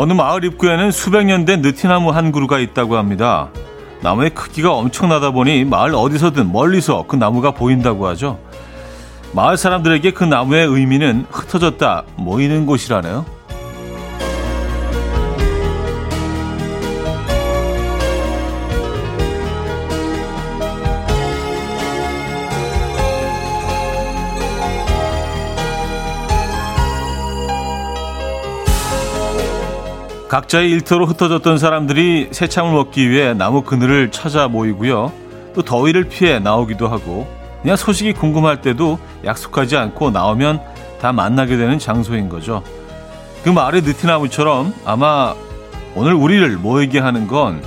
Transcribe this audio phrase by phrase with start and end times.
[0.00, 3.50] 어느 마을 입구에는 수백 년 된 느티나무 한 그루가 있다고 합니다.
[4.00, 8.38] 나무의 크기가 엄청나다 보니 마을 어디서든 멀리서 그 나무가 보인다고 하죠.
[9.34, 13.26] 마을 사람들에게 그 나무의 의미는 흩어졌다 모이는 곳이라네요.
[30.30, 35.12] 각자의 일터로 흩어졌던 사람들이 새참을 먹기 위해 나무 그늘을 찾아 모이고요.
[35.56, 37.26] 또 더위를 피해 나오기도 하고
[37.62, 40.60] 그냥 소식이 궁금할 때도 약속하지 않고 나오면
[41.00, 42.62] 다 만나게 되는 장소인 거죠.
[43.42, 45.34] 그 마을의 느티나무처럼 아마
[45.96, 47.60] 오늘 우리를 모이게 하는 건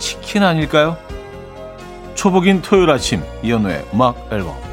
[0.00, 0.96] 치킨 아닐까요?
[2.16, 4.65] 초복인 토요일 아침 이연우의 음악 앨범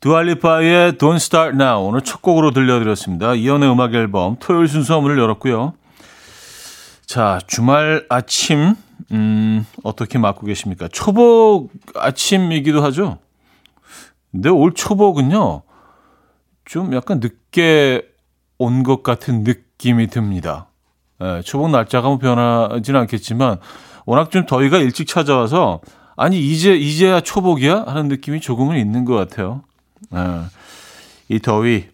[0.00, 3.34] 두알리파의 Don't Start Now 오늘 첫 곡으로 들려드렸습니다.
[3.34, 5.74] 이연의 음악 앨범 토요일 순서 문을 열었고요.
[7.04, 8.74] 자 주말 아침
[9.10, 10.88] 음, 어떻게 맞고 계십니까?
[10.88, 13.18] 초복 아침이기도 하죠.
[14.30, 15.62] 근데 올 초복은요
[16.64, 18.02] 좀 약간 늦게
[18.58, 20.68] 온 것 같은 느낌이 듭니다.
[21.22, 23.58] 예, 초복 날짜가 뭐 변하지는 않겠지만
[24.06, 25.80] 워낙 좀 더위가 일찍 찾아와서
[26.16, 29.62] 아니 이제 이제야 초복이야 하는 느낌이 조금은 있는 것 같아요.
[30.10, 30.48] 어,
[31.28, 31.88] 이 더위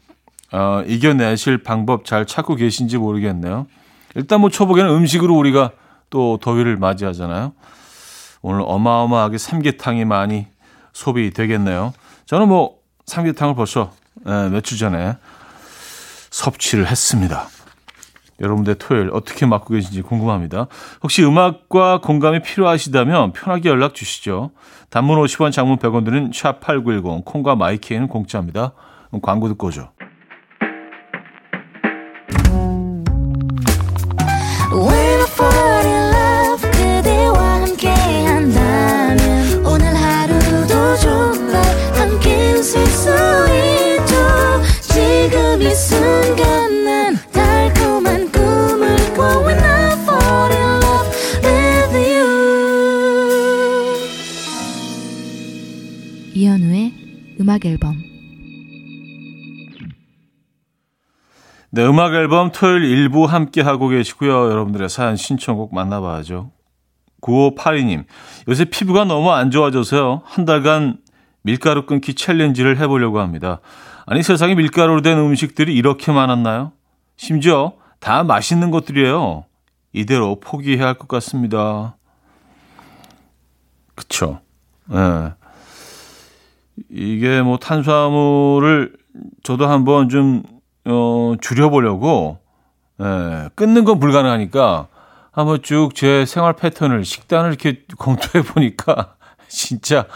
[0.53, 3.67] 어, 이겨내실 방법 잘 찾고 계신지 모르겠네요.
[4.15, 5.73] 일단 뭐 초복에는 음식으로 우리가
[6.11, 7.53] 또 더위를 맞이하잖아요.
[8.43, 10.47] 오늘 어마어마하게 삼계탕이 많이
[10.93, 11.93] 소비되겠네요.
[12.27, 13.93] 저는 뭐 삼계탕을 벌써
[14.27, 15.17] 예, 며칠 전에
[16.31, 17.49] 섭취를 했습니다.
[18.41, 20.67] 여러분들 토요일 어떻게 맞고 계신지 궁금합니다.
[21.03, 24.51] 혹시 음악과 공감이 필요하시다면 편하게 연락 주시죠.
[24.91, 28.73] 단문 50원, 장문 100원 드는 샵8910, 콩과 마이키에는 공짜입니다.
[29.23, 29.91] 광고 듣고 오죠.
[61.75, 64.49] 네, 음악 앨범 토요일 일부 함께 하고 계시고요.
[64.49, 66.53] 여러분들의 사연 신청곡 만나봐야죠.
[67.21, 68.05] 9582님,
[68.47, 70.23] 요새 피부가 너무 안 좋아져서요.
[70.25, 70.99] 한 달간
[71.43, 73.59] 밀가루 끊기 챌린지를 해보려고 합니다.
[74.07, 76.71] 아니, 세상에 밀가루로 된 음식들이 이렇게 많았나요?
[77.17, 79.45] 심지어 다 맛있는 것들이에요.
[79.93, 81.97] 이대로 포기해야 할 것 같습니다.
[83.97, 84.39] 그쵸.
[84.93, 84.95] 예.
[84.95, 85.33] 네.
[86.89, 88.97] 이게 뭐 탄수화물을
[89.43, 90.45] 저도 한번 좀,
[90.87, 92.39] 어, 줄여보려고,
[93.01, 94.89] 예, 끊는 건 불가능하니까
[95.33, 99.15] 한번 쭉 제 생활 패턴을, 식단을 이렇게 검토해 보니까
[99.49, 100.07] 진짜,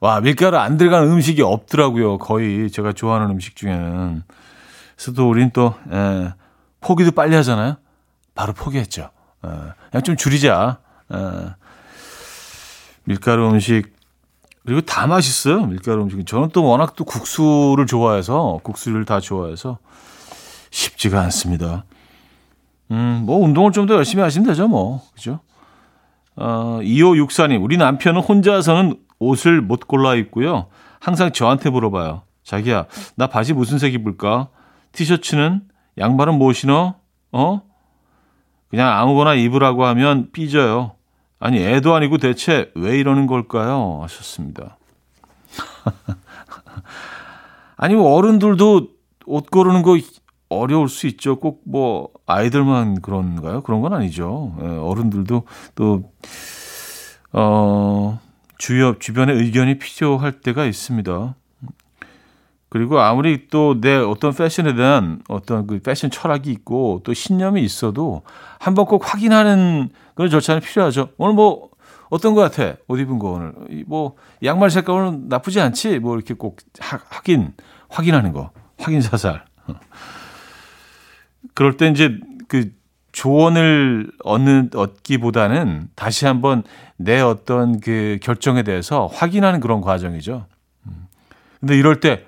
[0.00, 2.18] 와, 밀가루 안 들어가는 음식이 없더라고요.
[2.18, 4.22] 거의 제가 좋아하는 음식 중에는.
[4.96, 6.34] 그래서 또 우린 또, 예,
[6.80, 7.76] 포기도 빨리 하잖아요.
[8.34, 9.10] 바로 포기했죠.
[9.46, 9.50] 예,
[9.90, 10.78] 그냥 좀 줄이자.
[11.14, 11.18] 예,
[13.04, 13.96] 밀가루 음식
[14.66, 15.64] 그리고 다 맛있어요.
[15.64, 16.26] 밀가루 음식은.
[16.26, 19.78] 저는 또 워낙 또 국수를 좋아해서, 국수를 다 좋아해서
[20.70, 21.84] 쉽지가 않습니다.
[22.90, 25.02] 음, 뭐 운동을 좀 더 열심히 하시면 되죠, 뭐.
[25.14, 25.40] 그죠?
[26.36, 30.66] 어, 2564님, 우리 남편은 혼자서는 옷을 못 골라 입고요.
[31.00, 32.22] 항상 저한테 물어봐요.
[32.44, 32.86] 자기야,
[33.16, 34.48] 나 바지 무슨 색 입을까?
[34.92, 35.62] 티셔츠는?
[35.98, 36.94] 양말은 뭐 신어?
[37.32, 37.60] 어?
[38.70, 40.92] 그냥 아무거나 입으라고 하면 삐져요.
[41.40, 44.00] 아니, 애도 아니고 대체 왜 이러는 걸까요?
[44.02, 44.76] 하셨습니다.
[47.76, 48.88] 아니, 뭐 어른들도
[49.26, 49.96] 옷 고르는 거
[50.48, 51.36] 어려울 수 있죠.
[51.36, 53.62] 꼭 뭐 아이들만 그런가요?
[53.62, 54.54] 그런 건 아니죠.
[54.62, 55.42] 예, 어른들도
[55.74, 56.10] 또,
[57.32, 58.20] 어,
[58.58, 61.34] 주요, 주변의 의견이 필요할 때가 있습니다.
[62.70, 68.22] 그리고 아무리 또 내 어떤 패션에 대한 어떤 그 패션 철학이 있고 또 신념이 있어도
[68.58, 71.10] 한번 꼭 확인하는 그런 절차는 필요하죠.
[71.16, 71.70] 오늘 뭐
[72.10, 72.74] 어떤 거 같아?
[72.88, 73.54] 옷 입은 거 오늘
[73.86, 75.98] 뭐 양말 색깔 오늘 나쁘지 않지?
[76.00, 77.54] 뭐 이렇게 꼭 하, 확인
[77.88, 79.44] 확인하는 거 확인 사살.
[81.58, 82.16] 그럴 때 이제
[82.46, 82.70] 그
[83.10, 86.62] 조언을 얻는 얻기보다는 다시 한번
[86.96, 90.46] 내 어떤 그 결정에 대해서 확인하는 그런 과정이죠.
[90.86, 91.08] 음.
[91.58, 92.24] 근데 이럴 때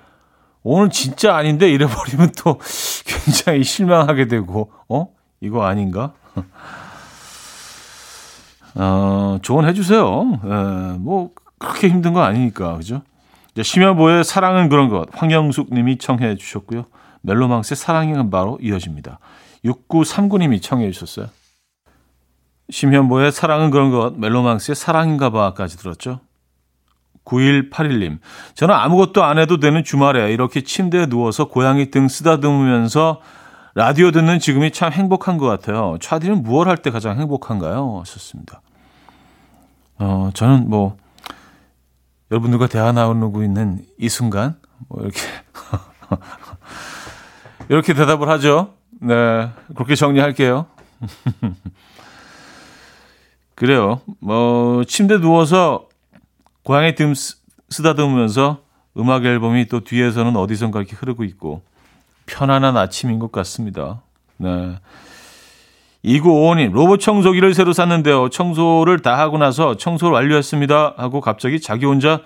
[0.63, 2.59] 오늘 진짜 아닌데 이래 버리면 또
[3.07, 5.07] 굉장히 실망하게 되고, 어?
[5.39, 6.11] 이거 아닌가?
[8.75, 10.41] 어, 조언해 주세요.
[10.43, 13.01] 예, 뭐, 그렇게 힘든 거 아니니까, 그죠?
[13.61, 16.83] 심현보의 사랑은 그런 것 황영숙 님이 청해 주셨고요.
[17.21, 19.19] 멜로망스의 사랑은 바로 이어집니다.
[19.65, 21.27] 6939님이 청해 주셨어요.
[22.69, 26.21] 심현보의 사랑은 그런 것, 멜로망스의 사랑인가 봐까지 들었죠.
[27.25, 28.19] 9181님,
[28.55, 33.21] 저는 아무것도 안 해도 되는 주말에 이렇게 침대에 누워서 고양이 등 쓰다듬으면서
[33.75, 35.97] 라디오 듣는 지금이 참 행복한 것 같아요.
[36.01, 37.99] 차디는 무얼 할 때 가장 행복한가요?
[37.99, 38.61] 하셨습니다.
[39.99, 40.97] 어, 저는 뭐,
[42.31, 44.57] 여러분들과 대화 나누고 있는 이 순간,
[44.87, 45.19] 뭐 이렇게,
[47.71, 48.73] 이렇게 대답을 하죠.
[48.99, 50.65] 네, 그렇게 정리할게요.
[53.55, 54.01] 그래요.
[54.19, 55.87] 뭐 침대 누워서
[56.63, 57.13] 고양이 등
[57.69, 58.57] 쓰다듬으면서
[58.97, 61.61] 음악 앨범이 또 뒤에서는 어디선가 이렇게 흐르고 있고
[62.25, 64.01] 편안한 아침인 것 같습니다.
[64.35, 64.77] 네.
[66.03, 68.27] 2955님, 로봇 청소기를 새로 샀는데요.
[68.27, 70.95] 청소를 다 하고 나서 청소를 완료했습니다.
[70.97, 72.19] 하고 갑자기 자기 혼자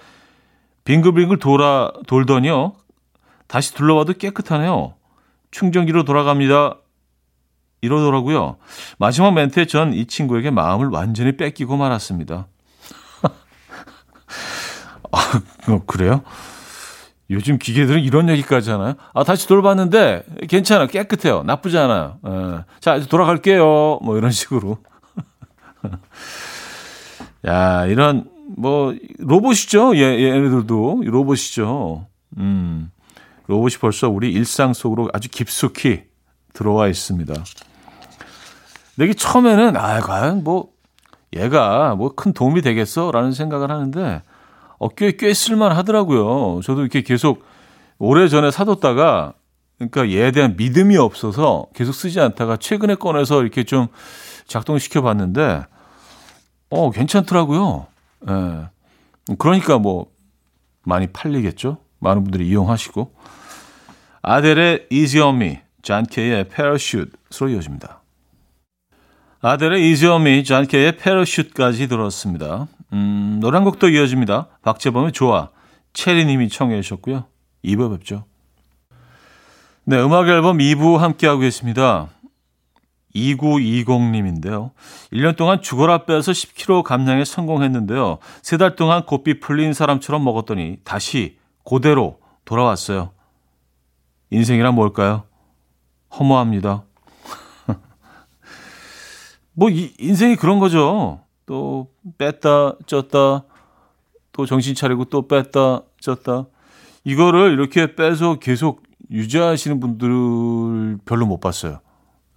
[0.85, 2.73] 빙글빙글 돌아, 돌더니요.
[3.45, 4.95] 다시 둘러봐도 깨끗하네요.
[5.59, 6.79] 충전기로 돌아갑니다.
[7.81, 8.57] 이러더라고요.
[8.97, 12.47] 마지막 멘트에 전 이 친구에게 마음을 완전히 뺏기고 말았습니다.
[15.13, 16.23] 아, 어, 그래요?
[17.29, 18.95] 요즘 기계들은 이런 얘기까지 하나요?
[19.13, 20.87] 아, 다시 돌아봤는데 괜찮아.
[20.87, 21.43] 깨끗해요.
[21.43, 22.19] 나쁘지 않아요.
[22.27, 22.65] 예.
[22.81, 23.99] 자, 이제 돌아갈게요.
[24.03, 24.79] 뭐 이런 식으로.
[27.47, 29.95] 야, 이런 뭐 로봇이죠.
[29.95, 32.07] 얘, 얘네들도 로봇이죠.
[32.39, 32.91] 음.
[33.47, 36.03] 로봇이 벌써 우리 일상 속으로 아주 깊숙이
[36.53, 37.33] 들어와 있습니다.
[37.33, 40.69] 근데 이게 처음에는 아 과연 뭐
[41.35, 44.21] 얘가 뭐 큰 도움이 되겠어라는 생각을 하는데
[44.77, 46.61] 어, 꽤, 꽤 쓸만하더라고요.
[46.61, 47.43] 저도 이렇게 계속
[47.97, 49.33] 오래 전에 사뒀다가
[49.77, 53.87] 그러니까 얘에 대한 믿음이 없어서 계속 쓰지 않다가 최근에 꺼내서 이렇게 좀
[54.47, 55.65] 작동시켜 봤는데
[56.69, 57.87] 어 괜찮더라고요.
[58.29, 58.69] 예.
[59.37, 60.07] 그러니까 뭐
[60.83, 61.77] 많이 팔리겠죠.
[61.99, 63.13] 많은 분들이 이용하시고
[64.21, 68.01] 아델의 Easy on Me, 잔케의 Parachute로 이어집니다.
[69.41, 72.67] 아델의 Easy on Me, 잔케의 Parachute까지 들었습니다.
[72.93, 74.47] 음, 한 곡도 이어집니다.
[74.63, 75.49] 박재범의 좋아,
[75.93, 77.25] 체리님이 청해 주셨고요.
[77.63, 78.25] 2부 뵙죠.
[79.83, 82.09] 네, 음악 앨범 2부 함께하고 계십니다.
[83.15, 84.71] 2920님인데요.
[85.13, 88.17] 1년 동안 죽어라 빼서 10kg 감량에 성공했는데요.
[88.41, 93.11] 세 달 동안 고삐 풀린 사람처럼 먹었더니 다시 고대로 돌아왔어요.
[94.29, 95.23] 인생이란 뭘까요?
[96.17, 96.83] 허무합니다.
[99.53, 101.19] 뭐, 이, 인생이 그런 거죠.
[101.45, 103.43] 또 뺐다, 쪘다,
[104.31, 106.47] 또 정신 차리고 또 뺐다, 쪘다.
[107.03, 111.79] 이거를 이렇게 빼서 계속 유지하시는 분들 별로 못 봤어요.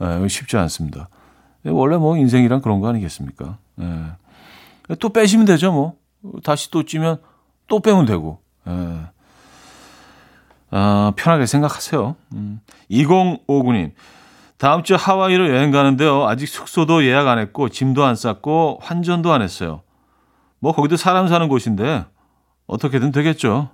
[0.00, 1.08] 예, 쉽지 않습니다.
[1.64, 3.58] 원래 뭐 인생이란 그런 거 아니겠습니까?
[3.80, 4.94] 예.
[5.00, 5.94] 또 빼시면 되죠, 뭐.
[6.42, 7.20] 다시 또 찌면
[7.66, 8.40] 또 빼면 되고.
[8.66, 9.18] 예.
[10.70, 12.17] 아, 편하게 생각하세요.
[12.35, 12.61] 음.
[12.91, 13.93] 2059님.
[14.59, 16.26] 다음 주 하와이로 여행 가는데요.
[16.26, 19.82] 아직 숙소도 예약 안 했고 짐도 안 쌌고 환전도 안 했어요.
[20.59, 22.05] 뭐 거기도 사람 사는 곳인데
[22.67, 23.70] 어떻게든 되겠죠.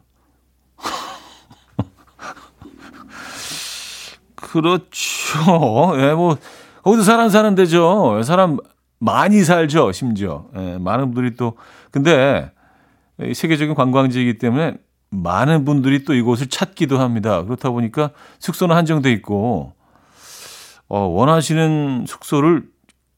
[4.36, 5.94] 그렇죠.
[5.96, 6.36] 예, 뭐
[6.82, 8.22] 거기도 사람 사는 데죠.
[8.22, 8.58] 사람
[8.98, 10.44] 많이 살죠, 심지어.
[10.56, 11.56] 예, 많은 분들이 또
[11.90, 12.52] 근데
[13.18, 14.74] 세계적인 관광지이기 때문에
[15.22, 17.42] 많은 분들이 또 이곳을 찾기도 합니다.
[17.44, 19.72] 그렇다 보니까 숙소는 한정돼 있고
[20.88, 22.68] 어, 원하시는 숙소를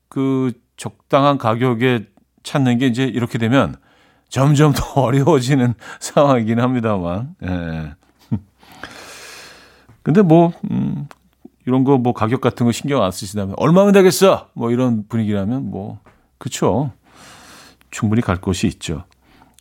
[0.09, 2.07] 그 적당한 가격에
[2.43, 3.77] 찾는 게 이제 이렇게 되면
[4.29, 7.35] 점점 더 어려워지는 상황이긴 합니다만.
[7.45, 7.95] 예.
[10.03, 11.09] 근데 뭐, 음,
[11.67, 14.49] 이런 거 뭐 가격 같은 거 신경 안 쓰시다면 얼마면 되겠어?
[14.55, 15.99] 뭐 이런 분위기라면 뭐,
[16.39, 16.93] 그쵸.
[17.91, 19.05] 충분히 갈 곳이 있죠.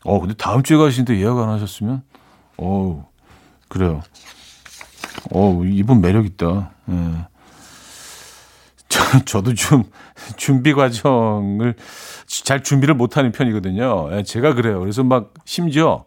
[0.04, 2.04] 어, 근데 다음 주에 가시는데 예약 안 하셨으면,
[2.58, 3.04] 어우,
[3.68, 4.02] 그래요.
[5.32, 6.72] 어 이분 매력 있다.
[6.90, 7.26] 예.
[9.26, 9.84] 저도 좀
[10.38, 11.76] 준비 과정을
[12.28, 14.10] 잘 준비를 못하는 편이거든요.
[14.14, 14.80] 예, 제가 그래요.
[14.80, 16.06] 그래서 막 심지어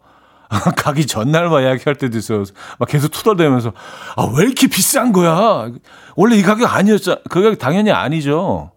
[0.77, 2.43] 가기 전날만 예약할 때도 있어요.
[2.79, 3.73] 막 계속 투덜대면서
[4.15, 5.69] 아, 왜 이렇게 비싼 거야?
[6.15, 7.21] 원래 이 가격 아니었잖아.
[7.29, 8.71] 그 가격 당연히 아니죠.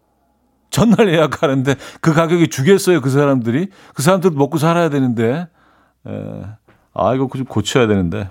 [0.70, 3.68] 전날 예약하는데 그 가격이 주겠어요, 그 사람들이?
[3.94, 5.48] 그 사람들도 먹고 살아야 되는데.
[6.06, 6.42] 에, 예.
[6.94, 8.28] 아, 이거 좀 고쳐야 되는데.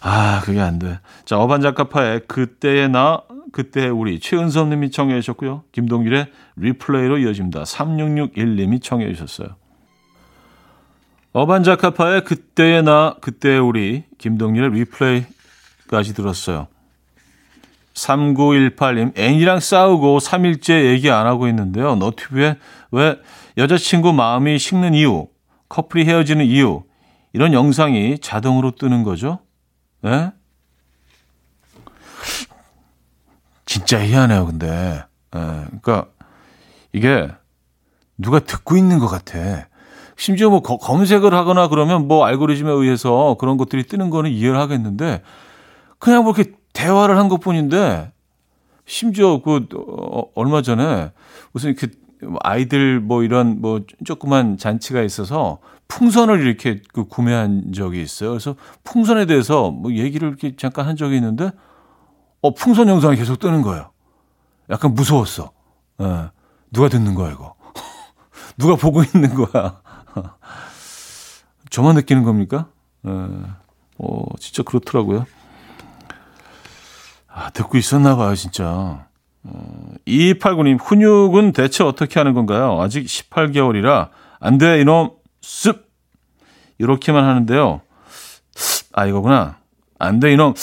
[0.00, 1.00] 아, 그게 안 돼.
[1.24, 3.22] 자, 어반자카파의 그때의 나,
[3.52, 5.64] 그때의 우리 최은섭 님이 청해 주셨고요.
[5.72, 7.64] 김동률의 Replay로 이어집니다.
[7.64, 9.56] 3661 님이 청해 주셨어요.
[11.32, 16.68] 어반자카파의 그때의 나, 그때의 우리, 김동률의 Replay까지 들었어요.
[17.94, 21.96] 3918님, 애인이랑 싸우고 3일째 얘기 안 하고 있는데요.
[21.96, 22.58] 너튜브에
[22.90, 23.18] 왜
[23.58, 25.28] 여자친구 마음이 식는 이유,
[25.68, 26.84] 커플이 헤어지는 이유,
[27.32, 29.40] 이런 영상이 자동으로 뜨는 거죠.
[30.04, 30.32] 예?
[33.64, 35.04] 진짜 희한해요, 근데.
[35.34, 36.06] 예, 그러니까
[36.92, 37.28] 이게
[38.16, 39.68] 누가 듣고 있는 것 같아.
[40.16, 45.22] 심지어 뭐 거, 검색을 하거나 그러면 뭐 알고리즘에 의해서 그런 것들이 뜨는 거는 이해를 하겠는데
[45.98, 48.12] 그냥 뭐 이렇게 대화를 한 것 뿐인데
[48.86, 51.10] 심지어 그 어, 얼마 전에
[51.52, 51.88] 무슨 이렇게
[52.40, 55.58] 아이들 뭐 이런 뭐 조그만 잔치가 있어서
[55.88, 58.30] 풍선을 이렇게 그 구매한 적이 있어요.
[58.30, 61.50] 그래서 풍선에 대해서 뭐 얘기를 이렇게 잠깐 한 적이 있는데
[62.42, 63.90] 어 풍선 영상이 계속 뜨는 거예요.
[64.70, 65.52] 약간 무서웠어.
[66.00, 66.30] 예.
[66.72, 67.54] 누가 듣는 거야 이거?
[68.58, 69.80] 누가 보고 있는 거야?
[71.70, 72.68] 저만 느끼는 겁니까?
[73.06, 73.10] 예.
[73.98, 75.24] 어 진짜 그렇더라고요.
[77.38, 79.06] 아, 듣고 있었나 봐요, 진짜.
[79.44, 79.75] 어,
[80.06, 82.80] 2289님, 훈육은 대체 어떻게 하는 건가요?
[82.80, 84.10] 아직 18개월이라,
[84.40, 85.10] 안 돼, 이놈,
[85.40, 85.86] 습!
[86.78, 87.80] 이렇게만 하는데요.
[88.92, 89.58] 아, 이거구나.
[89.98, 90.54] 안 돼, 이놈,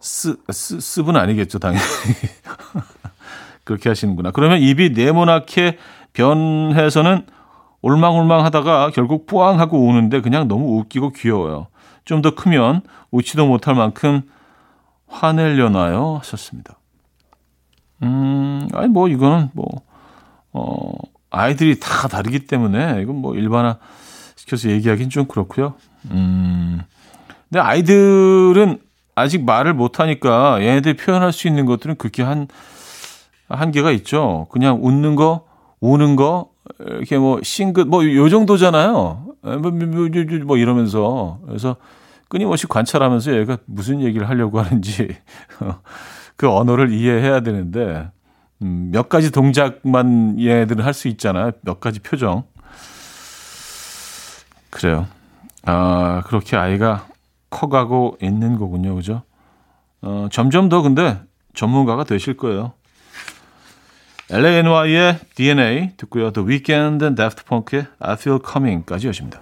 [0.00, 1.84] 스, 스, 습은 아니겠죠, 당연히.
[3.64, 4.30] 그렇게 하시는구나.
[4.30, 5.78] 그러면 입이 네모나게
[6.12, 7.26] 변해서는
[7.82, 11.68] 올망올망 하다가 결국 뿌앙 하고 우는데 그냥 너무 웃기고 귀여워요.
[12.06, 14.22] 좀 더 크면 웃지도 못할 만큼
[15.08, 16.16] 화내려나요?
[16.18, 16.75] 하셨습니다.
[18.02, 19.66] 음, 아니, 뭐, 이거는 뭐,
[20.52, 20.92] 어,
[21.30, 23.78] 아이들이 다 다르기 때문에, 이건 뭐, 일반화
[24.36, 25.74] 시켜서 얘기하기는 좀 그렇고요.
[26.10, 26.80] 음,
[27.48, 28.78] 근데 아이들은
[29.14, 32.48] 아직 말을 못 하니까 얘네들 표현할 수 있는 것들은 그렇게 한,
[33.48, 34.46] 한계가 있죠.
[34.50, 35.46] 그냥 웃는 거,
[35.80, 36.50] 우는 거,
[36.80, 38.92] 이렇게 뭐, 싱긋, 뭐, 요 정도잖아요.
[39.42, 40.08] 뭐, 뭐, 뭐,
[40.44, 41.38] 뭐 이러면서.
[41.46, 41.76] 그래서,
[42.28, 45.16] 끊임없이 관찰하면서 얘가 무슨 얘기를 하려고 하는지
[46.36, 48.10] 그 언어를 이해해야 되는데
[48.62, 51.52] 음, 몇 가지 동작만 얘들은 할 수 있잖아요.
[51.62, 52.44] 몇 가지 표정.
[54.70, 55.06] 그래요.
[55.64, 57.06] 아, 그렇게 아이가
[57.50, 58.94] 커가고 있는 거군요.
[58.94, 59.22] 그죠?
[60.02, 61.18] 어, 점점 더 근데
[61.54, 62.72] 전문가가 되실 거예요.
[64.30, 66.32] LANY의 DNA 듣고요.
[66.32, 69.40] The Weeknd and Daft Punk의 I Feel Coming까지 여십니다.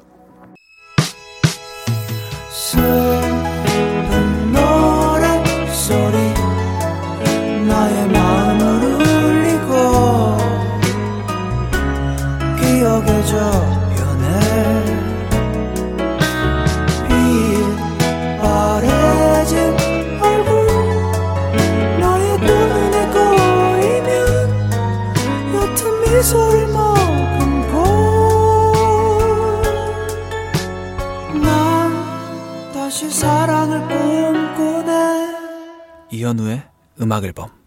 [36.10, 36.62] 이현우의
[37.00, 37.63] 음악 앨범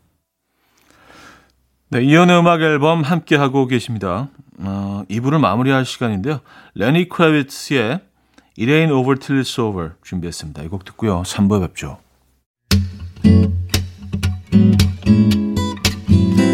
[1.89, 4.27] 네, 이현우의 음악 앨범 함께 하고 계십니다.
[4.59, 6.39] 어, 2부를 마무리할 시간인데요.
[6.75, 7.99] 레니 크라비츠의
[8.59, 10.63] It Ain't Over Till It's Over 준비했습니다.
[10.63, 11.21] 이 곡 듣고요.
[11.23, 11.99] 3부에 뵙죠.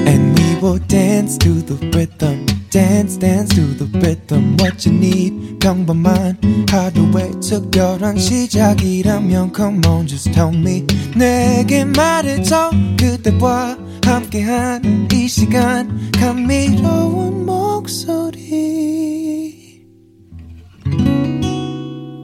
[0.05, 5.59] And we will dance to the rhythm dance dance to the rhythm what you need.
[5.59, 10.83] 평범한 하루의 특별한 시작이라면 come on just tell me.
[11.15, 16.11] 내게 말해줘 그대와 함께한 이 시간.
[16.13, 18.41] 감미로운 목소리.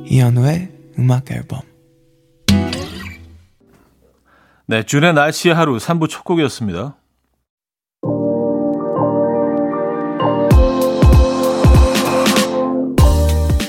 [0.08, 1.62] 이현우의 음악 앨범.
[4.66, 6.99] 네, 준의 날씨의 하루 3부 첫 곡이었습니다.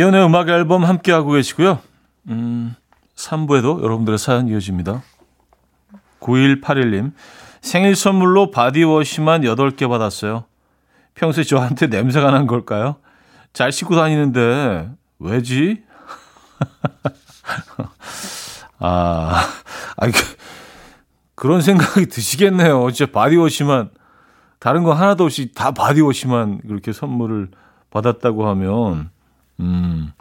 [0.00, 1.78] 이현우의 음악 앨범 함께하고 계시고요.
[2.30, 2.74] 음,
[3.16, 5.02] 3부에도 여러분들의 사연 이어집니다.
[6.20, 7.12] 9181님,
[7.60, 10.44] 생일 선물로 바디워시만 8개 받았어요.
[11.12, 12.96] 평소에 저한테 냄새가 난 걸까요?
[13.52, 15.82] 잘 씻고 다니는데, 왜지?
[18.78, 19.46] 아,
[19.98, 20.12] 아, 그,
[21.34, 22.90] 그런 생각이 드시겠네요.
[22.90, 23.90] 진짜 바디워시만,
[24.60, 27.50] 다른 거 하나도 없이 다 바디워시만 그렇게 선물을
[27.90, 29.10] 받았다고 하면,
[29.60, 30.12] 음,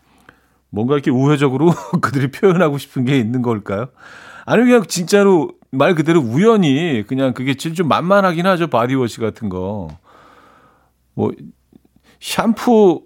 [0.70, 3.88] 뭔가 이렇게 우회적으로 그들이 표현하고 싶은 게 있는 걸까요?
[4.46, 8.68] 아니면 그냥 진짜로 말 그대로 우연히 그냥 그게 좀 만만하긴 하죠.
[8.68, 9.90] 바디워시 같은 거.
[11.14, 11.32] 뭐,
[12.20, 13.04] 샴푸,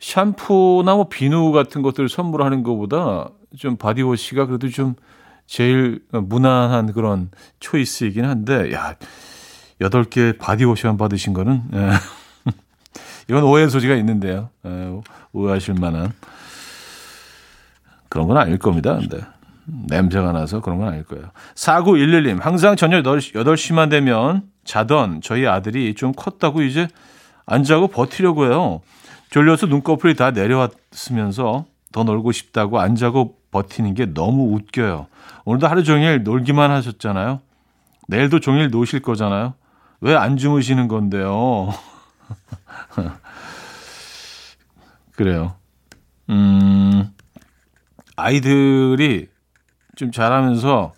[0.00, 4.94] 샴푸나 뭐 비누 같은 것들을 선물하는 것보다 좀 바디워시가 그래도 좀
[5.46, 8.96] 제일 무난한 그런 choice이긴 한데, 야,
[9.80, 11.90] 여덟 개 바디워시만 받으신 거는, 예.
[13.28, 14.50] 이건 오해 소지가 있는데요.
[14.64, 14.92] 예,
[15.32, 16.12] 오해하실 만한.
[18.08, 18.96] 그런 건 아닐 겁니다.
[18.96, 19.20] 근데.
[19.68, 21.26] 냄새가 나서 그런 건 아닐 거예요.
[21.56, 26.86] 4911님, 항상 저녁 8시, 만 되면 자던 저희 아들이 좀 컸다고 이제
[27.46, 28.80] 안 자고 버티려고 해요.
[29.30, 35.08] 졸려서 눈꺼풀이 다 내려왔으면서 더 놀고 싶다고 안 자고 버티는 게 너무 웃겨요.
[35.44, 37.40] 오늘도 하루 종일 놀기만 하셨잖아요.
[38.06, 39.54] 내일도 종일 노실 거잖아요.
[40.00, 41.72] 왜 안 주무시는 건데요?
[45.16, 45.54] 그래요.
[46.30, 47.10] 음,
[48.16, 49.28] 아이들이
[49.96, 50.92] 좀 자라면서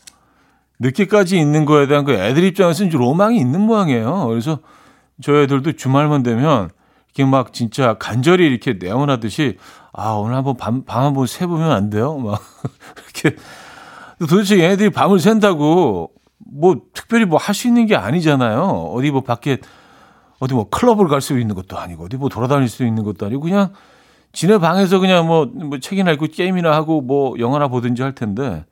[0.81, 4.27] 늦게까지 있는 거에 대한 그 애들 입장에서는 좀 로망이 있는 모양이에요.
[4.29, 4.61] 그래서
[5.22, 6.70] 저희 애들도 주말만 되면
[7.07, 9.59] 이렇게 막 진짜 간절히 이렇게 내원하듯이
[9.92, 12.16] 아 오늘 한번 밤, 밤 한번 새보면 안 돼요?
[12.18, 12.40] 막
[13.22, 13.37] 이렇게
[14.20, 18.61] 도대체 얘네들이 밤을 샌다고 뭐 특별히 뭐 할 수 있는 게 아니잖아요.
[18.94, 19.59] 어디 뭐 밖에
[20.40, 23.42] 어디 뭐 클럽을 갈 수 있는 것도 아니고 어디 뭐 돌아다닐 수 있는 것도 아니고
[23.42, 23.72] 그냥
[24.33, 28.64] 지네 방에서 그냥 뭐, 뭐 책이나 읽고 게임이나 하고 뭐 영화나 보든지 할 텐데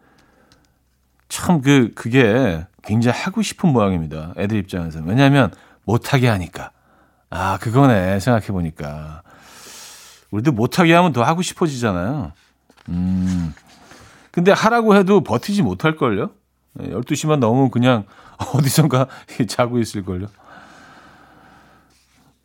[1.29, 4.33] 참 그, 그게 굉장히 하고 싶은 모양입니다.
[4.37, 5.01] 애들 입장에서.
[5.05, 5.53] 왜냐하면
[5.85, 6.71] 못하게 하니까.
[7.31, 8.21] 아, 그거네.
[8.21, 9.23] 생각해 보니까.
[10.31, 12.33] 우리도 못하게 하면 더 하고 싶어지잖아요.
[12.91, 13.55] 음.
[14.31, 16.31] 근데 하라고 해도 버티지 못할 걸요?
[16.79, 18.05] 12시만 넘으면 그냥
[18.55, 19.09] 어디선가
[19.49, 20.29] 자고 있을 걸요?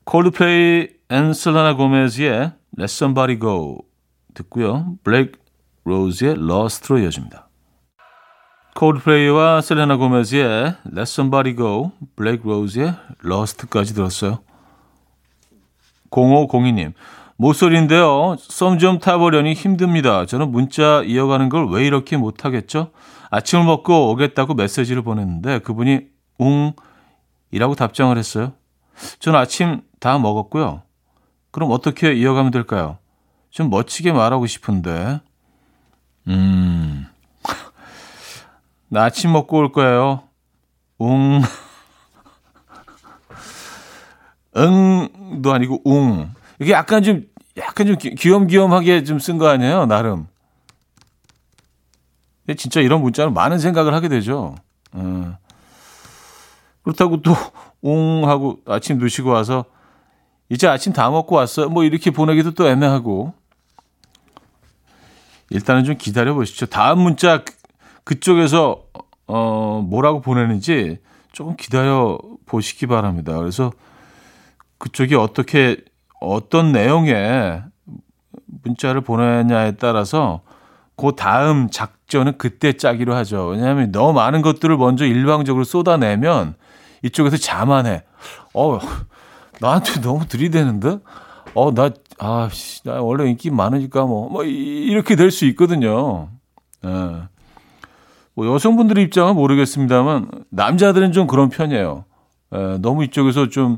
[0.06, 3.80] 콜드플레이 and 셀레나 고메즈의 Let Somebody Go
[4.34, 4.96] 듣고요.
[5.04, 5.34] 블랙
[5.84, 7.48] 로즈의 Lost로 이어집니다.
[8.76, 14.40] 콜드플레이와 셀레나 고메즈의 Let Somebody Go, 블랙 로즈의 Lost까지 들었어요.
[16.10, 16.94] 0502님,
[17.38, 18.36] 모쏠인데요.
[18.40, 20.26] 썸 좀 타보려니 힘듭니다.
[20.26, 22.92] 저는 문자 이어가는 걸 왜 이렇게 못하겠죠?
[23.30, 26.08] 아침을 먹고 오겠다고 메시지를 보냈는데 그분이
[26.40, 26.74] 웅
[27.52, 28.54] 이라고 답장을 했어요.
[29.20, 30.82] 저는 아침 다 먹었고요.
[31.52, 32.98] 그럼 어떻게 이어가면 될까요?
[33.52, 35.22] 좀 멋지게 말하고 싶은데.
[36.28, 37.06] 음.
[38.90, 40.24] 나 아침 먹고 올 거예요.
[40.98, 41.42] 웅.
[44.58, 46.34] 응도 아니고 웅.
[46.60, 47.26] 이게 약간 좀
[47.58, 50.28] 약간 좀 귀염귀염하게 좀 쓴 거 아니에요, 나름.
[52.58, 54.56] 진짜 이런 문자는 많은 생각을 하게 되죠.
[54.94, 55.38] 어.
[56.84, 57.36] 그렇다고 또
[57.84, 59.66] 웅 하고 아침 드시고 와서
[60.52, 61.70] 이제 아침 다 먹고 왔어요.
[61.70, 63.34] 뭐 이렇게 보내기도 또 애매하고.
[65.50, 66.66] 일단은 좀 기다려 보시죠.
[66.66, 67.46] 다음 문자
[68.04, 68.84] 그쪽에서
[69.28, 71.00] 어 뭐라고 보내는지
[71.32, 73.38] 조금 기다려 보시기 바랍니다.
[73.38, 73.72] 그래서
[74.78, 75.78] 그쪽이 어떻게
[76.20, 77.64] 어떤 내용의
[78.64, 80.42] 문자를 보내냐에 따라서
[80.98, 83.48] 그 다음 작전은 그때 짜기로 하죠.
[83.48, 86.56] 왜냐하면 너무 많은 것들을 먼저 일방적으로 쏟아내면
[87.04, 88.04] 이쪽에서 자만해.
[88.54, 88.80] 어,
[89.62, 91.00] 나한테 너무 들이대는데?
[91.54, 92.50] 어, 나, 아,
[92.84, 96.30] 나 원래 인기 많으니까 뭐, 뭐, 이렇게 될 수 있거든요.
[96.84, 97.24] 예.
[98.34, 102.06] 뭐 여성분들의 입장은 모르겠습니다만, 남자들은 좀 그런 편이에요.
[102.56, 103.78] 예, 너무 이쪽에서 좀,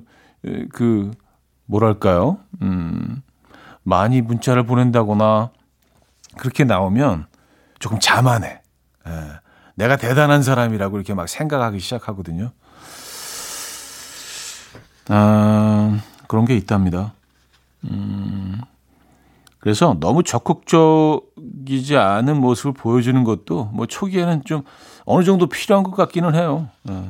[0.72, 1.12] 그,
[1.66, 2.38] 뭐랄까요?
[2.62, 3.22] 음,
[3.84, 5.52] 많이 문자를 보낸다거나,
[6.38, 7.26] 그렇게 나오면
[7.80, 8.62] 조금 자만해.
[9.08, 9.12] 예.
[9.76, 12.52] 내가 대단한 사람이라고 이렇게 막 생각하기 시작하거든요.
[15.10, 17.14] 아, 그런 게 있답니다.
[17.86, 18.62] 음,
[19.60, 24.64] 그래서 너무 적극적이지 않은 모습을 보여주는 것도 뭐 초기에는 좀
[25.06, 26.68] 어느 정도 필요한 것 같기는 해요.
[26.84, 27.04] 네.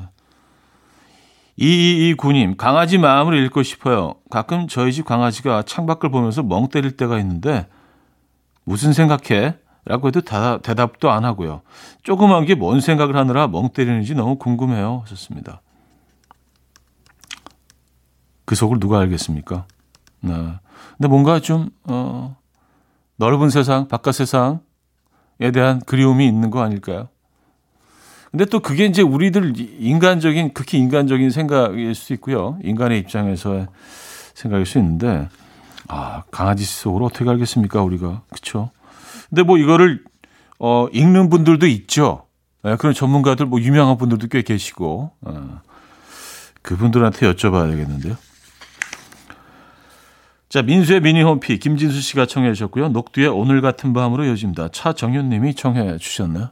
[1.56, 4.16] 이이 구님 강아지 마음을 읽고 싶어요.
[4.32, 7.68] 가끔 저희 집 강아지가 창밖을 보면서 멍 때릴 때가 있는데
[8.64, 9.56] 무슨 생각해?
[9.86, 11.62] 라고 해도 다, 대답도 안 하고요.
[12.04, 15.02] 조그만 게 뭔 생각을 하느라 멍 때리는지 너무 궁금해요.
[15.04, 15.62] 하셨습니다.
[18.54, 19.66] 그 속을 누가 알겠습니까?
[20.20, 20.32] 네.
[20.32, 22.38] 근데 뭔가 좀, 어,
[23.16, 24.60] 넓은 세상, 바깥 세상에
[25.52, 27.08] 대한 그리움이 있는 거 아닐까요?
[28.30, 32.60] 근데 또 그게 이제 우리들 인간적인, 극히 인간적인 생각일 수 있고요.
[32.64, 33.66] 인간의 입장에서
[34.36, 35.30] 생각일 수 있는데,
[35.88, 38.22] 아, 강아지 속으로 어떻게 알겠습니까, 우리가.
[38.30, 38.70] 그쵸?
[39.30, 40.04] 근데 뭐 이거를,
[40.60, 42.28] 어, 읽는 분들도 있죠.
[42.62, 45.62] 네, 그런 전문가들, 뭐 유명한 분들도 꽤 계시고, 어,
[46.62, 48.16] 그분들한테 여쭤봐야 되겠는데요.
[50.54, 52.90] 자, 민수의 미니 홈피 김진수 씨가 청해 주셨고요.
[52.90, 54.68] 녹두의 오늘 같은 밤으로 이어집니다.
[54.68, 56.50] 차정현 님이 청해 주셨나요?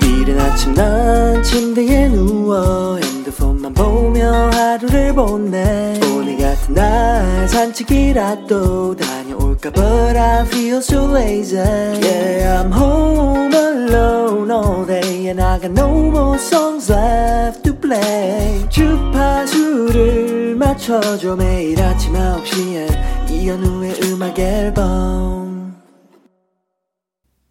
[0.00, 9.70] 이른 아침 난 침대에 누워 핸드폰만 보며 하루를 보내 오늘 같은 날 산책이라도 다녀올 까
[9.70, 16.10] But I feel so lazy Yeah I'm home alone all day And I got no
[16.10, 25.76] more songs left to play 주파수를 맞춰줘 매일 아침 9시에 이현우의 음악 앨범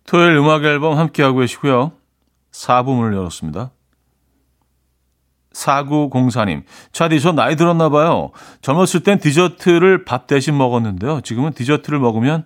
[0.05, 1.91] 토요일 음악 앨범 함께하고 계시고요.
[2.51, 3.71] 4부 문을 열었습니다.
[5.57, 8.31] 4904님, 차디, 저 나이 들었나 봐요.
[8.61, 11.21] 젊었을 땐 디저트를 밥 대신 먹었는데요.
[11.21, 12.43] 지금은 디저트를 먹으면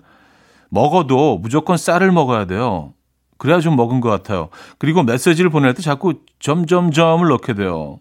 [0.70, 2.94] 먹어도 무조건 쌀을 먹어야 돼요.
[3.38, 4.50] 그래야 좀 먹은 것 같아요.
[4.78, 8.00] 그리고 메시지를 보낼 때 자꾸 점점점을 넣게 돼요.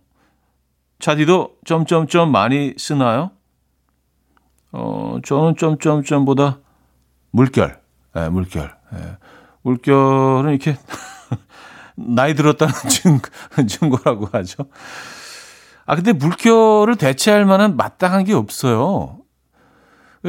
[1.00, 3.30] 차디도 점점점 많이 쓰나요?
[4.72, 6.58] 어, 저는 점점점보다
[7.32, 7.80] 물결,
[8.16, 8.76] 예, 물결.
[8.94, 9.16] 예.
[9.62, 10.76] 물결은 이렇게
[12.08, 13.28] 나이 들었다는 증거,
[13.66, 14.64] 증거 라고 하죠.
[15.86, 19.18] 아, 근데 물결을 대체할 만한 마땅한 게 없어요.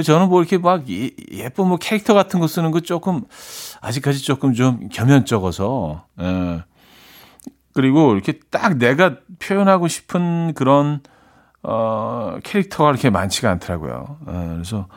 [0.04, 3.24] 저는 뭐 이렇게 막 예쁜 뭐 캐릭터 같은 거 쓰는 거 조금
[3.82, 6.64] 아직까지 조금 좀 겸연쩍어서 예.
[7.74, 11.02] 그리고 이렇게 딱 내가 표현하고 싶은 그런
[11.64, 14.18] 어 캐릭터가 이렇게 많지가 않더라고요.
[14.30, 14.32] 예.
[14.54, 14.88] 그래서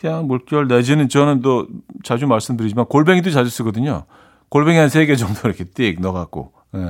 [0.00, 1.66] 그냥 물결 내지는 저는 또
[2.02, 4.06] 자주 말씀드리지만 골뱅이도 자주 쓰거든요.
[4.48, 6.52] 골뱅이 한 세 개 정도 이렇게 띡 넣어갖고.
[6.74, 6.80] 예.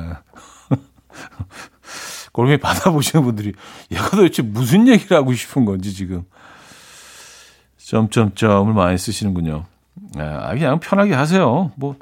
[2.32, 3.52] 골뱅이 받아보시는 분들이
[3.90, 6.24] 얘가 도대체 무슨 얘기를 하고 싶은 건지 지금
[7.78, 9.64] 점점점을 많이 쓰시는군요.
[10.18, 11.72] 예, 아, 그냥 편하게 하세요.
[11.76, 11.96] 뭐,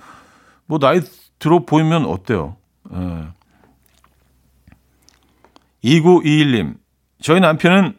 [0.66, 1.00] 뭐 나이
[1.38, 2.56] 들어 보이면 어때요?
[2.92, 3.28] 예.
[5.84, 6.76] 2921님,
[7.20, 7.96] 저희 남편은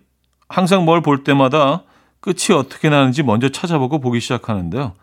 [0.50, 1.84] 항상 뭘 볼 때마다
[2.20, 4.94] 끝이 어떻게 나는지 먼저 찾아보고 보기 시작하는데요.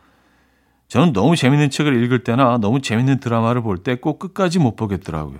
[0.92, 5.38] 저는 너무 재밌는 책을 읽을 때나 너무 재밌는 드라마를 볼 때 꼭 끝까지 못 보겠더라고요.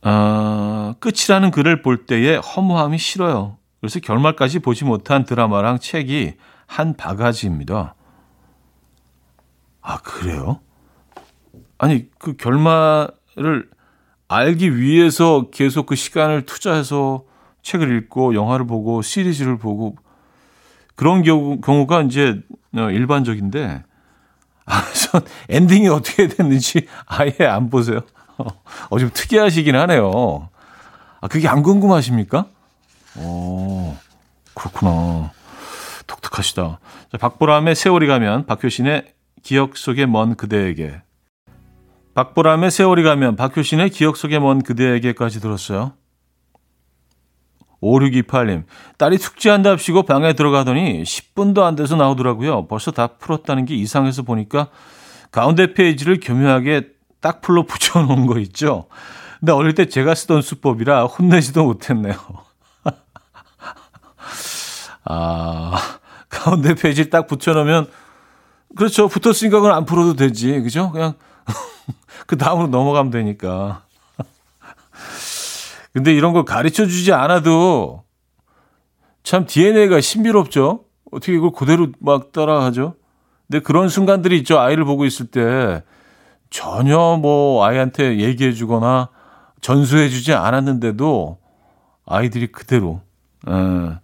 [0.00, 3.58] 아, 끝이라는 글을 볼 때의 허무함이 싫어요.
[3.82, 6.36] 그래서 결말까지 보지 못한 드라마랑 책이
[6.66, 7.94] 한 바가지입니다.
[9.82, 10.60] 아, 그래요?
[11.76, 13.68] 아니, 그 결말을
[14.26, 17.24] 알기 위해서 계속 그 시간을 투자해서
[17.60, 19.96] 책을 읽고 영화를 보고 시리즈를 보고
[20.96, 22.40] 그런 경우, 경우가 이제
[22.74, 23.84] 어, 일반적인데
[24.66, 28.00] 아, 전 엔딩이 어떻게 됐는지 아예 안 보세요.
[28.90, 30.48] 어, 좀 특이하시긴 하네요.
[31.20, 32.46] 아, 그게 안 궁금하십니까?
[33.16, 33.98] 어,
[34.54, 35.32] 그렇구나.
[36.06, 36.78] 독특하시다.
[37.12, 41.02] 자, 박보람의 세월이 가면 박효신의 기억 속에 먼 그대에게
[42.14, 45.92] 박보람의 세월이 가면 박효신의 기억 속에 먼 그대에게까지 들었어요.
[47.82, 48.64] 5628님,
[48.98, 52.66] 딸이 숙제한답시고 방에 들어가더니 10분도 안 돼서 나오더라고요.
[52.66, 54.68] 벌써 다 풀었다는 게 이상해서 보니까
[55.30, 56.88] 가운데 페이지를 교묘하게
[57.20, 58.86] 딱 풀로 붙여놓은 거 있죠.
[59.40, 62.14] 근데 어릴 때 제가 쓰던 수법이라 혼내지도 못했네요.
[65.04, 65.78] 아,
[66.28, 67.88] 가운데 페이지 딱 붙여놓으면,
[68.76, 69.08] 그렇죠.
[69.08, 70.60] 붙었으니까 그건 안 풀어도 되지.
[70.60, 70.90] 그죠?
[70.90, 71.14] 그냥,
[72.26, 73.82] 그 다음으로 넘어가면 되니까.
[75.96, 78.04] 근데 이런 걸 가르쳐 주지 않아도
[79.22, 80.84] 참 DNA가 신비롭죠?
[81.10, 82.96] 어떻게 이걸 그대로 막 따라하죠?
[83.46, 84.60] 근데 그런 순간들이 있죠.
[84.60, 85.82] 아이를 보고 있을 때
[86.50, 89.08] 전혀 뭐 아이한테 얘기해 주거나
[89.62, 91.38] 전수해 주지 않았는데도
[92.04, 93.00] 아이들이 그대로
[93.48, 93.98] 에, 예,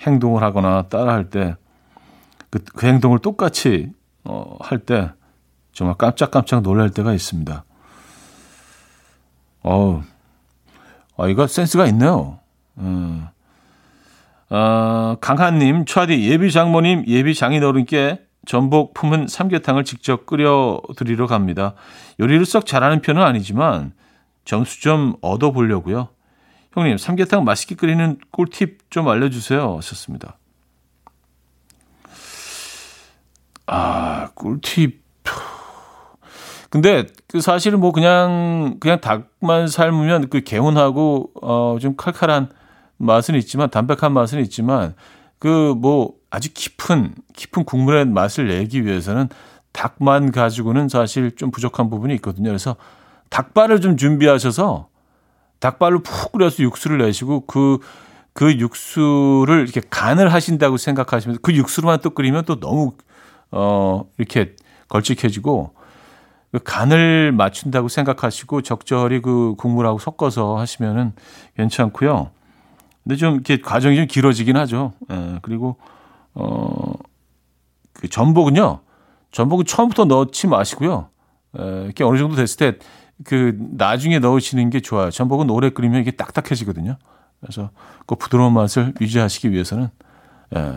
[0.00, 1.56] 행동을 하거나 따라할 때
[2.50, 3.90] 그, 그 행동을 똑같이
[4.22, 5.12] 어, 할 때
[5.72, 7.64] 정말 깜짝깜짝 놀랄 때가 있습니다.
[9.62, 10.02] 어우,
[11.18, 12.38] 아이가 센스가 있네요.
[12.78, 13.26] 음.
[14.50, 21.74] 어, 강한님, 차디, 예비 장모님, 예비 장인어른께 전복 품은 삼계탕을 직접 끓여 드리러 갑니다.
[22.18, 23.92] 요리를 썩 잘하는 편은 아니지만
[24.44, 26.08] 점수 좀 얻어 보려고요.
[26.72, 29.76] 형님, 삼계탕 맛있게 끓이는 꿀팁 좀 알려주세요.
[29.76, 30.38] 하셨습니다.
[33.66, 35.07] 아, 꿀팁.
[36.70, 42.50] 근데 그 사실은 뭐 그냥 그냥 닭만 삶으면 그 개운하고 어좀 칼칼한
[42.98, 44.94] 맛은 있지만 담백한 맛은 있지만
[45.38, 49.28] 그 뭐 아주 깊은 깊은 국물의 맛을 내기 위해서는
[49.72, 52.48] 닭만 가지고는 사실 좀 부족한 부분이 있거든요.
[52.50, 52.76] 그래서
[53.30, 54.88] 닭발을 좀 준비하셔서
[55.60, 57.78] 닭발을 푹 끓여서 육수를 내시고 그,
[58.32, 62.92] 그 육수를 이렇게 간을 하신다고 생각하시면서 그 육수로만 또 끓이면 또 너무,
[63.50, 64.54] 어, 이렇게
[64.88, 65.74] 걸쭉해지고
[66.52, 71.12] 그 간을 맞춘다고 생각하시고 적절히 그 국물하고 섞어서 하시면은
[71.56, 72.30] 괜찮고요.
[73.04, 74.92] 근데 좀 이렇게 과정이 좀 길어지긴 하죠.
[75.10, 75.76] 예, 그리고,
[76.34, 76.92] 어,
[77.92, 78.80] 그 전복은요.
[79.32, 81.08] 전복은 처음부터 넣지 마시고요.
[81.58, 82.78] 에, 예, 이렇게 어느 정도 됐을 때
[83.24, 85.10] 그 나중에 넣으시는 게 좋아요.
[85.10, 86.96] 전복은 오래 끓이면 이게 딱딱해지거든요.
[87.40, 87.70] 그래서
[88.06, 89.90] 그 부드러운 맛을 유지하시기 위해서는
[90.56, 90.74] 예,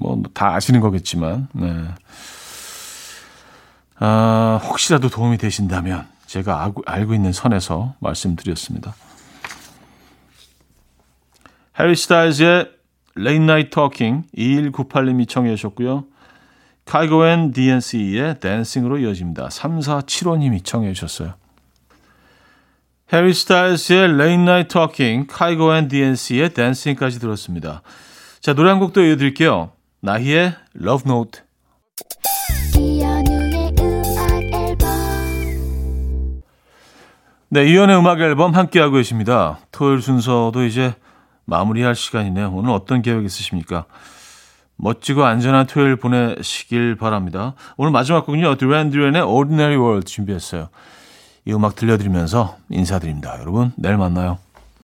[0.00, 1.84] 뭐 다 아시는 거겠지만 네.
[3.98, 8.94] 아, 혹시라도 도움이 되신다면 제가 알고, 있는 선에서 말씀드렸습니다.
[11.78, 12.70] 해리 스타일즈의
[13.18, 16.04] Late Night Talking 2198님이 청해 주셨고요.
[16.84, 19.48] 카이고 앤 DNC의 댄싱으로 이어집니다.
[19.48, 21.34] 3475님이 청해 주셨어요.
[23.12, 27.82] 해리 스타일즈의 Late Night Talking, 카이고 앤 DNC의 댄싱까지 들었습니다.
[28.40, 29.70] 자, 노래 한 곡도 이어드릴게요.
[30.00, 31.40] 나희의 Love Note.
[37.48, 39.58] 네, 이연의 음악 앨범 함께하고 계십니다.
[39.70, 40.94] 토요일 순서도 이제
[41.44, 42.50] 마무리할 시간이네요.
[42.52, 43.84] 오늘 어떤 계획 있으십니까?
[44.74, 47.54] 멋지고 안전한 토요일 보내시길 바랍니다.
[47.76, 48.56] 오늘 마지막 곡은요.
[48.56, 50.70] 드랜 드랜의 Ordinary World 준비했어요.
[51.44, 53.38] 이 음악 들려드리면서 인사드립니다.
[53.40, 54.38] 여러분, 내일 만나요.